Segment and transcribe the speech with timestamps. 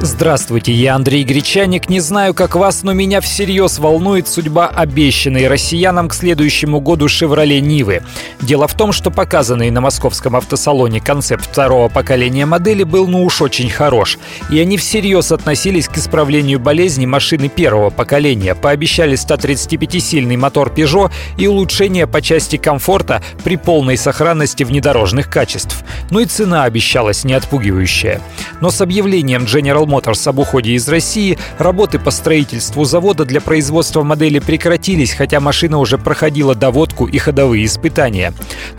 [0.00, 1.88] Здравствуйте, я Андрей Гречаник.
[1.88, 7.60] Не знаю, как вас, но меня всерьез волнует судьба обещанной россиянам к следующему году «Шевроле
[7.60, 8.02] Нивы».
[8.40, 13.42] Дело в том, что показанный на московском автосалоне концепт второго поколения модели был ну уж
[13.42, 14.18] очень хорош.
[14.50, 21.48] И они всерьез относились к исправлению болезни машины первого поколения, пообещали 135-сильный мотор Peugeot и
[21.48, 25.82] улучшение по части комфорта при полной сохранности внедорожных качеств.
[26.10, 28.20] Ну и цена обещалась не отпугивающая.
[28.60, 34.02] Но с объявлением General Motors об уходе из России, работы по строительству завода для производства
[34.02, 38.32] модели прекратились, хотя машина уже проходила доводку и ходовые испытания.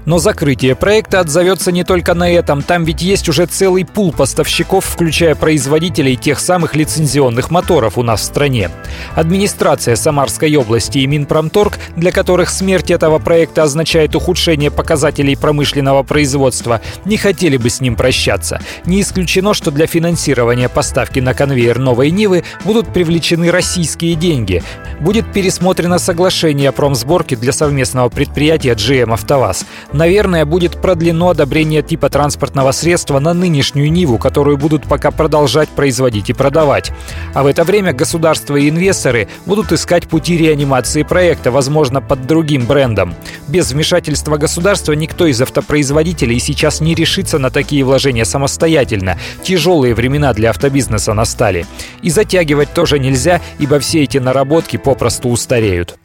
[0.06, 4.86] Но закрытие проекта отзовется не только на этом, там ведь есть уже целый пул поставщиков,
[4.86, 8.70] включая производителей тех самых лицензионных моторов у нас в стране.
[9.16, 16.82] Администрация Самарской области и Минпромторг, для которых смерть этого проекта означает ухудшение показателей промышленного производства,
[17.06, 18.62] не хотели бы с ним прощаться.
[18.86, 24.64] Не исключено, что для финансирования поставки на конвейер новой Нивы будут привлечены российские деньги.
[25.00, 29.66] Будет пересмотрено соглашение о промсборке для совместного предприятия GM «АвтоВАЗ».
[29.94, 36.30] Наверное, будет продлено одобрение типа транспортного средства на нынешнюю Ниву, которую будут пока продолжать производить
[36.30, 36.92] и продавать.
[37.34, 42.66] А в это время государство и инвесторы будут искать пути реанимации проекта, возможно, под другим
[42.66, 43.16] брендом.
[43.48, 49.18] Без вмешательства государства никто из автопроизводителей сейчас не решится на такие вложения самостоятельно.
[49.60, 51.66] Тяжелые времена для автобизнеса бизнеса настали.
[52.02, 56.00] И затягивать тоже нельзя, ибо все эти наработки попросту устареют.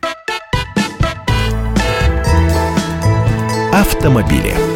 [3.73, 4.74] Автомобили.